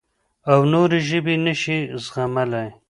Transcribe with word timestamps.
او 0.51 0.59
نورې 0.71 0.99
ژبې 1.09 1.35
نه 1.45 1.53
شي 1.61 1.77
زغملی. 2.03 2.67